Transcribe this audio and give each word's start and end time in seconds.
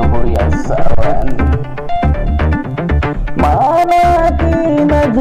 Nuhur 0.00 0.24
yang 0.32 0.48
sawan 0.64 1.28
Mana 3.36 4.32
kina 4.40 5.12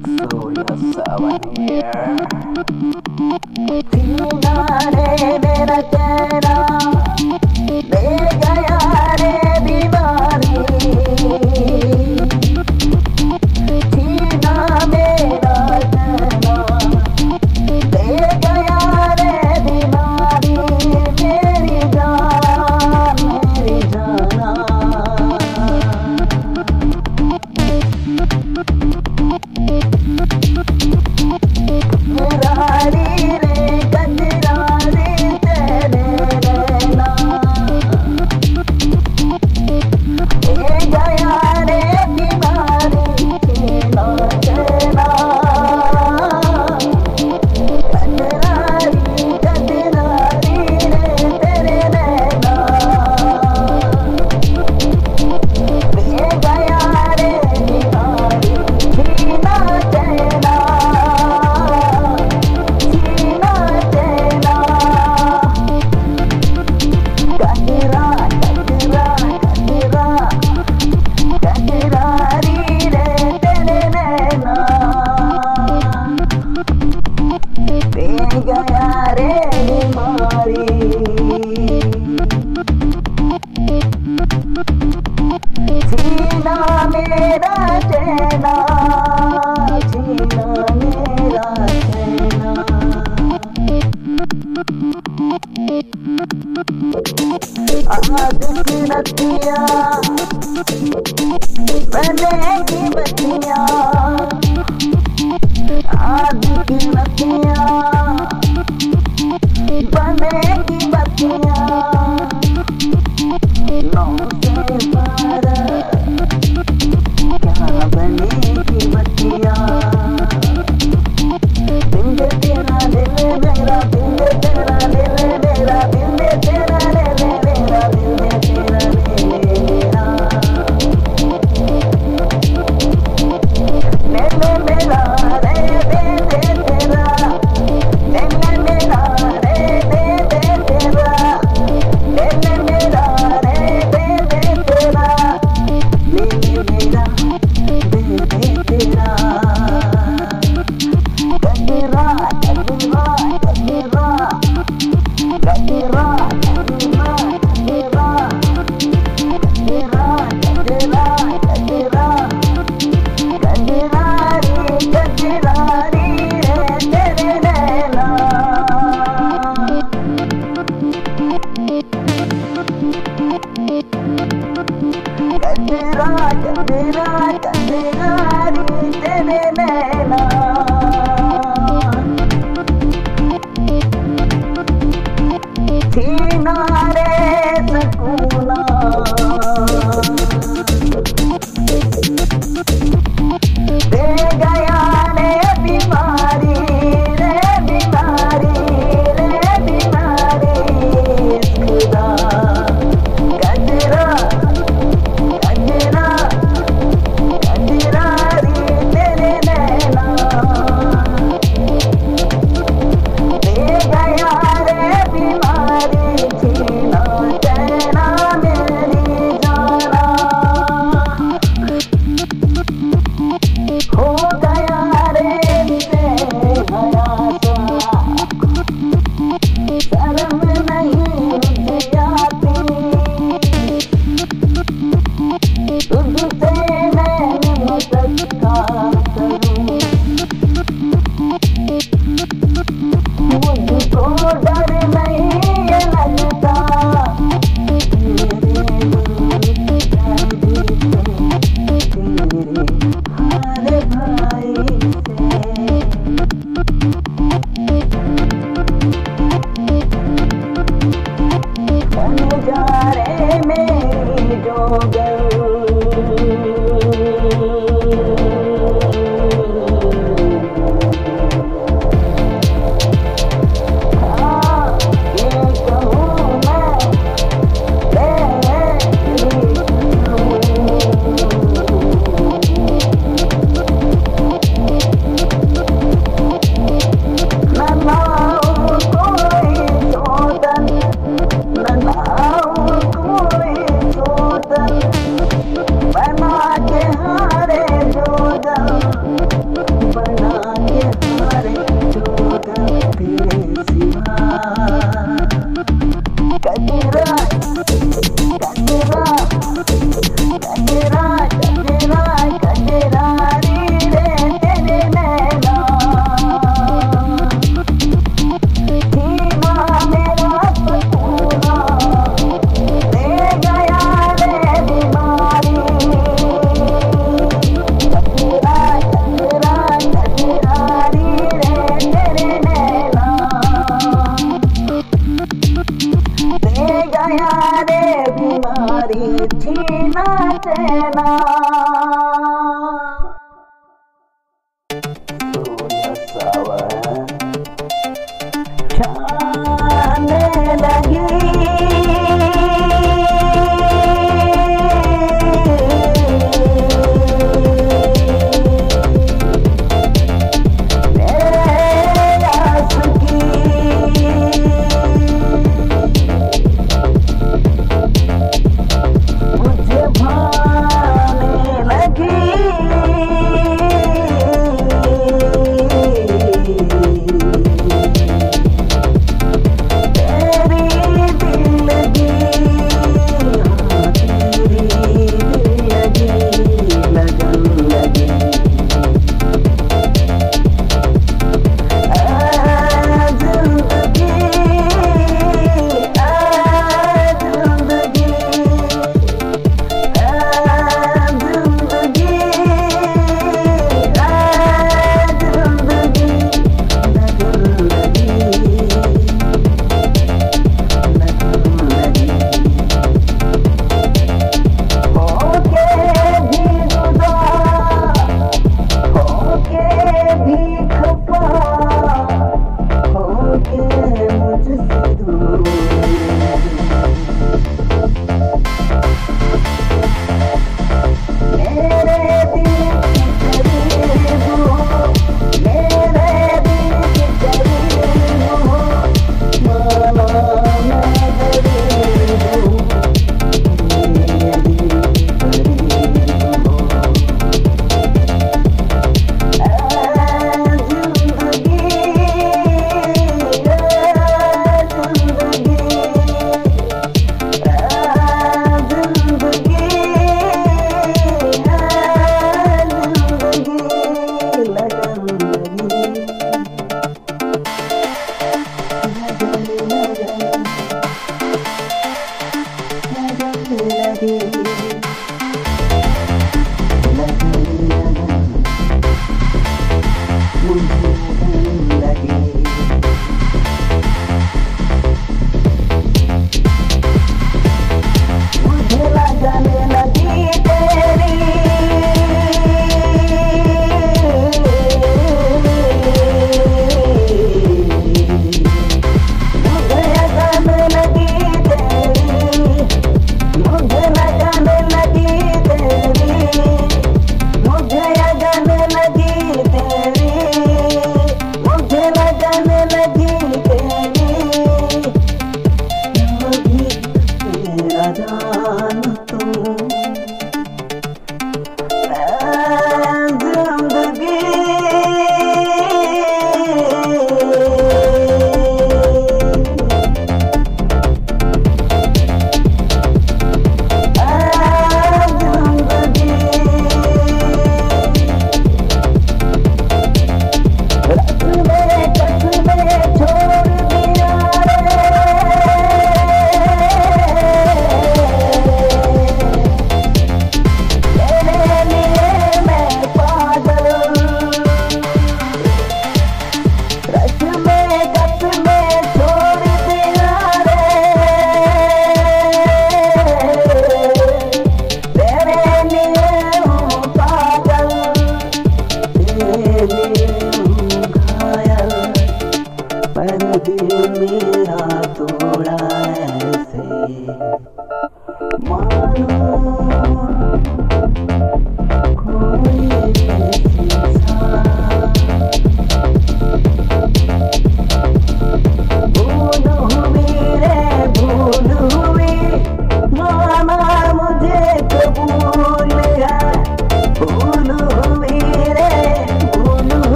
seven 0.00 1.40
year 1.68 1.92
जीना 3.92 4.54
रे 4.94 5.08
मेरा 5.44 5.80
चेहरा 5.92 6.56
ले 7.68 7.82
गया 8.42 8.69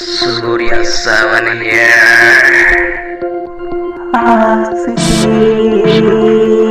Surya 0.00 0.80
Savaniya. 0.80 1.92
Ah, 4.16 4.64
sí. 4.80 6.69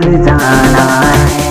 जाना 0.00 0.84
है। 1.02 1.41